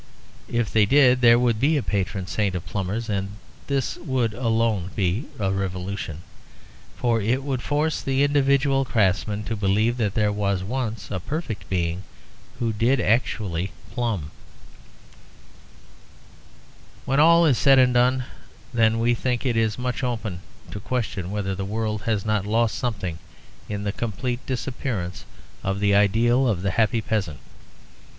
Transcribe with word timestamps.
If 0.49 0.73
they 0.73 0.87
did 0.87 1.21
there 1.21 1.37
would 1.37 1.59
be 1.59 1.77
a 1.77 1.83
Patron 1.83 2.25
Saint 2.25 2.55
of 2.55 2.65
Plumbers, 2.65 3.07
and 3.07 3.35
this 3.67 3.97
would 3.97 4.33
alone 4.33 4.89
be 4.95 5.27
a 5.37 5.51
revolution, 5.51 6.23
for 6.97 7.21
it 7.21 7.43
would 7.43 7.61
force 7.61 8.01
the 8.01 8.23
individual 8.23 8.83
craftsman 8.83 9.43
to 9.43 9.55
believe 9.55 9.97
that 9.97 10.15
there 10.15 10.31
was 10.31 10.63
once 10.63 11.11
a 11.11 11.19
perfect 11.19 11.69
being 11.69 12.01
who 12.57 12.73
did 12.73 12.99
actually 12.99 13.73
plumb. 13.91 14.31
When 17.05 17.19
all 17.19 17.45
is 17.45 17.59
said 17.59 17.77
and 17.77 17.93
done, 17.93 18.23
then, 18.73 18.97
we 18.97 19.13
think 19.13 19.45
it 19.45 19.77
much 19.77 20.03
open 20.03 20.39
to 20.71 20.79
question 20.79 21.29
whether 21.29 21.53
the 21.53 21.63
world 21.63 22.01
has 22.07 22.25
not 22.25 22.47
lost 22.47 22.73
something 22.73 23.19
in 23.69 23.83
the 23.83 23.91
complete 23.91 24.43
disappearance 24.47 25.25
of 25.63 25.79
the 25.79 25.93
ideal 25.93 26.47
of 26.47 26.63
the 26.63 26.71
happy 26.71 27.01
peasant. 27.01 27.37